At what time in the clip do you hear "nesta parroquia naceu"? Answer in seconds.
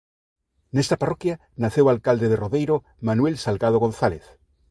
0.75-1.85